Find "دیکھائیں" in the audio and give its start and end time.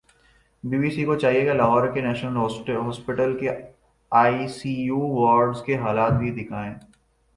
6.35-6.73